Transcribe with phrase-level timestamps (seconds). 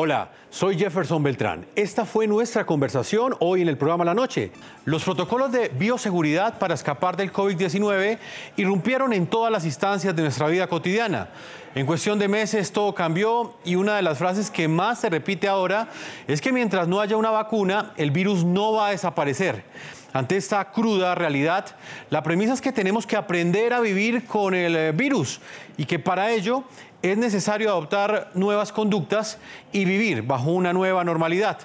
[0.00, 1.66] Hola, soy Jefferson Beltrán.
[1.74, 4.52] Esta fue nuestra conversación hoy en el programa La Noche.
[4.84, 8.16] Los protocolos de bioseguridad para escapar del COVID-19
[8.56, 11.30] irrumpieron en todas las instancias de nuestra vida cotidiana.
[11.74, 15.48] En cuestión de meses todo cambió y una de las frases que más se repite
[15.48, 15.88] ahora
[16.28, 19.64] es que mientras no haya una vacuna, el virus no va a desaparecer.
[20.12, 21.66] Ante esta cruda realidad,
[22.08, 25.38] la premisa es que tenemos que aprender a vivir con el eh, virus
[25.76, 26.64] y que para ello
[27.02, 29.38] es necesario adoptar nuevas conductas
[29.72, 31.58] y vivir bajo una nueva normalidad.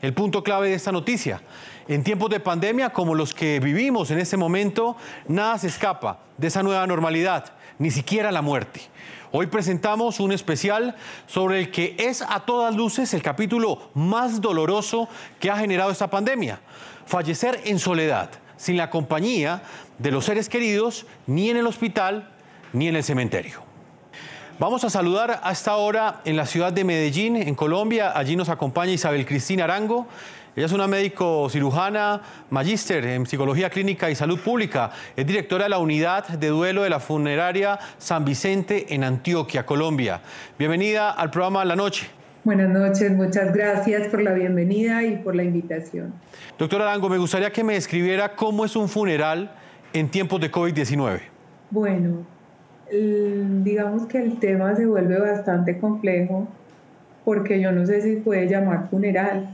[0.00, 1.42] El punto clave de esta noticia.
[1.88, 4.96] En tiempos de pandemia como los que vivimos en este momento,
[5.26, 8.80] nada se escapa de esa nueva normalidad, ni siquiera la muerte.
[9.30, 10.96] Hoy presentamos un especial
[11.26, 16.08] sobre el que es a todas luces el capítulo más doloroso que ha generado esta
[16.08, 16.60] pandemia.
[17.04, 19.62] Fallecer en soledad, sin la compañía
[19.98, 22.30] de los seres queridos, ni en el hospital,
[22.72, 23.67] ni en el cementerio.
[24.60, 28.10] Vamos a saludar a esta hora en la ciudad de Medellín, en Colombia.
[28.18, 30.08] Allí nos acompaña Isabel Cristina Arango.
[30.56, 34.90] Ella es una médico cirujana, magíster en psicología clínica y salud pública.
[35.14, 40.22] Es directora de la unidad de duelo de la funeraria San Vicente en Antioquia, Colombia.
[40.58, 42.08] Bienvenida al programa La Noche.
[42.42, 46.12] Buenas noches, muchas gracias por la bienvenida y por la invitación.
[46.58, 49.52] Doctora Arango, me gustaría que me describiera cómo es un funeral
[49.92, 51.20] en tiempos de COVID-19.
[51.70, 52.26] Bueno,
[52.90, 56.48] digamos que el tema se vuelve bastante complejo
[57.24, 59.48] porque yo no sé si puede llamar funeral.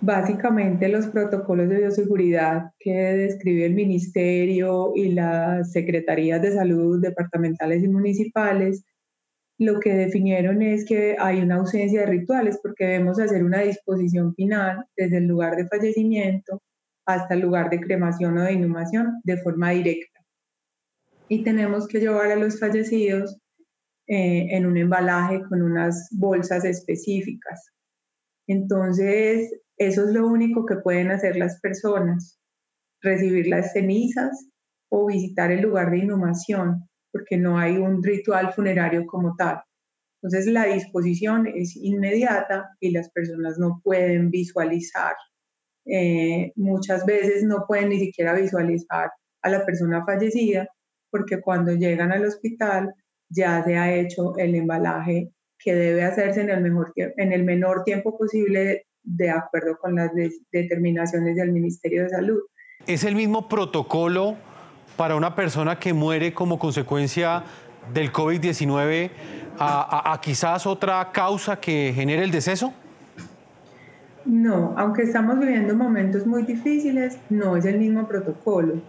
[0.00, 7.82] Básicamente los protocolos de bioseguridad que describe el ministerio y las secretarías de salud departamentales
[7.82, 8.84] y municipales,
[9.58, 14.34] lo que definieron es que hay una ausencia de rituales porque debemos hacer una disposición
[14.34, 16.62] final desde el lugar de fallecimiento
[17.04, 20.19] hasta el lugar de cremación o de inhumación de forma directa
[21.30, 23.38] y tenemos que llevar a los fallecidos
[24.08, 27.70] eh, en un embalaje con unas bolsas específicas.
[28.48, 32.36] Entonces, eso es lo único que pueden hacer las personas,
[33.00, 34.48] recibir las cenizas
[34.90, 39.62] o visitar el lugar de inhumación, porque no hay un ritual funerario como tal.
[40.20, 45.14] Entonces, la disposición es inmediata y las personas no pueden visualizar.
[45.86, 50.68] Eh, muchas veces no pueden ni siquiera visualizar a la persona fallecida
[51.10, 52.94] porque cuando llegan al hospital
[53.28, 57.84] ya se ha hecho el embalaje que debe hacerse en el, mejor, en el menor
[57.84, 60.10] tiempo posible de acuerdo con las
[60.52, 62.40] determinaciones del Ministerio de Salud.
[62.86, 64.36] ¿Es el mismo protocolo
[64.96, 67.44] para una persona que muere como consecuencia
[67.92, 69.10] del COVID-19
[69.58, 72.72] a, a, quizás otra causa que genere el deceso?
[74.24, 78.80] No, aunque estamos viviendo momentos muy difíciles, no es el mismo protocolo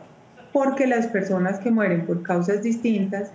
[0.54, 3.32] porque las personas que mueren por causas distintas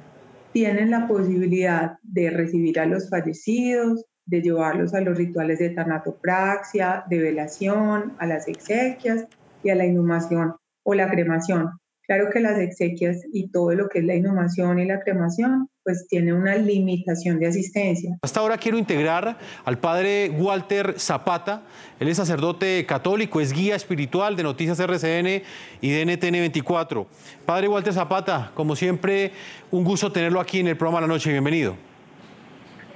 [0.53, 7.05] tienen la posibilidad de recibir a los fallecidos, de llevarlos a los rituales de tanatopraxia,
[7.09, 9.27] de velación, a las exequias
[9.63, 11.71] y a la inhumación o la cremación.
[12.03, 16.09] Claro que las exequias y todo lo que es la inhumación y la cremación, pues
[16.09, 18.19] tiene una limitación de asistencia.
[18.21, 21.63] Hasta ahora quiero integrar al padre Walter Zapata.
[22.01, 25.45] Él es sacerdote católico, es guía espiritual de Noticias RCN
[25.81, 27.07] y de NTN 24.
[27.47, 29.31] Padre Walter Zapata, como siempre,
[29.71, 31.31] un gusto tenerlo aquí en el programa La Noche.
[31.31, 31.77] Bienvenido.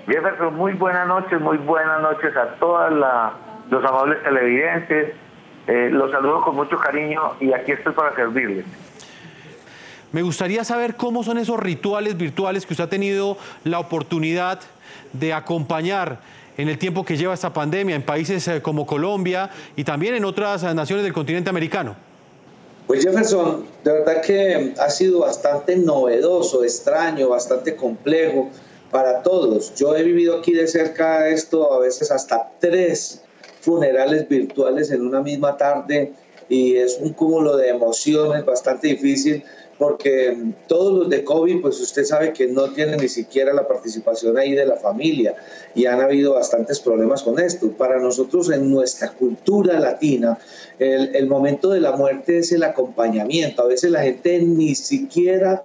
[0.09, 2.93] Jefferson, muy buenas noches, muy buenas noches a todos
[3.71, 5.15] los amables televidentes.
[5.69, 8.65] Eh, los saludo con mucho cariño y aquí estoy para servirles.
[10.12, 14.59] Me gustaría saber cómo son esos rituales virtuales que usted ha tenido la oportunidad
[15.12, 16.19] de acompañar
[16.56, 20.25] en el tiempo que lleva esta pandemia en países eh, como Colombia y también en
[20.25, 21.94] otras eh, naciones del continente americano.
[22.88, 28.49] Pues Jefferson, de verdad que ha sido bastante novedoso, extraño, bastante complejo
[28.91, 29.72] para todos.
[29.76, 33.22] Yo he vivido aquí de cerca esto, a veces hasta tres
[33.60, 36.12] funerales virtuales en una misma tarde
[36.49, 39.44] y es un cúmulo de emociones bastante difícil
[39.81, 40.37] porque
[40.69, 44.53] todos los de COVID, pues usted sabe que no tienen ni siquiera la participación ahí
[44.53, 45.35] de la familia
[45.75, 47.73] y han habido bastantes problemas con esto.
[47.73, 50.37] Para nosotros en nuestra cultura latina,
[50.79, 53.62] el, el momento de la muerte es el acompañamiento.
[53.62, 55.65] A veces la gente ni siquiera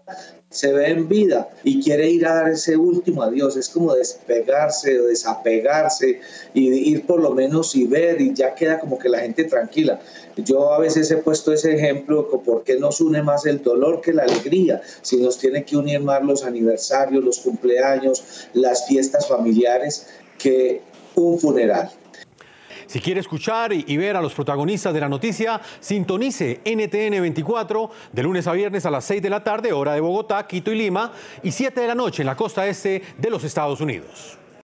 [0.55, 3.57] se ve en vida y quiere ir a dar ese último adiós.
[3.57, 6.21] Es como despegarse o desapegarse
[6.53, 9.99] y ir por lo menos y ver y ya queda como que la gente tranquila.
[10.37, 14.13] Yo a veces he puesto ese ejemplo, ¿por qué nos une más el dolor que
[14.13, 14.81] la alegría?
[15.01, 20.81] Si nos tiene que unir más los aniversarios, los cumpleaños, las fiestas familiares que
[21.15, 21.91] un funeral.
[22.87, 28.23] Si quiere escuchar y ver a los protagonistas de la noticia, sintonice NTN 24 de
[28.23, 31.11] lunes a viernes a las 6 de la tarde, hora de Bogotá, Quito y Lima,
[31.43, 34.37] y 7 de la noche en la costa este de los Estados Unidos.